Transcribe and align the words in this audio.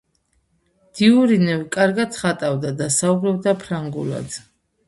დიურინევ 1.01 1.61
კარგად 1.77 2.19
ხატავდა 2.23 2.75
და 2.83 2.91
საუბრობდა 2.97 3.55
ფრანგულად. 3.67 4.41